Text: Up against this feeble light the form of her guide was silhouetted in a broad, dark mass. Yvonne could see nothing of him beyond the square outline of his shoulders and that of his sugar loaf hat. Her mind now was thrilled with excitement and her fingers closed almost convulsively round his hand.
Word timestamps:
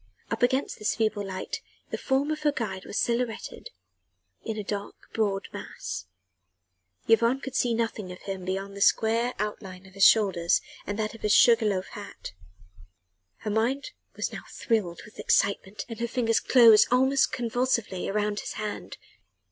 Up 0.31 0.41
against 0.41 0.79
this 0.79 0.95
feeble 0.95 1.23
light 1.23 1.61
the 1.91 1.97
form 1.99 2.31
of 2.31 2.39
her 2.41 2.51
guide 2.51 2.85
was 2.85 2.97
silhouetted 2.97 3.69
in 4.43 4.57
a 4.57 4.63
broad, 4.63 4.93
dark 5.13 5.53
mass. 5.53 6.07
Yvonne 7.07 7.39
could 7.39 7.53
see 7.55 7.75
nothing 7.75 8.11
of 8.11 8.19
him 8.23 8.43
beyond 8.43 8.75
the 8.75 8.81
square 8.81 9.35
outline 9.37 9.85
of 9.85 9.93
his 9.93 10.03
shoulders 10.03 10.59
and 10.87 10.97
that 10.97 11.13
of 11.13 11.21
his 11.21 11.35
sugar 11.35 11.67
loaf 11.67 11.85
hat. 11.89 12.31
Her 13.41 13.51
mind 13.51 13.91
now 14.33 14.41
was 14.43 14.55
thrilled 14.55 15.03
with 15.05 15.19
excitement 15.19 15.85
and 15.87 15.99
her 15.99 16.07
fingers 16.07 16.39
closed 16.39 16.87
almost 16.89 17.31
convulsively 17.31 18.09
round 18.09 18.39
his 18.39 18.53
hand. 18.53 18.97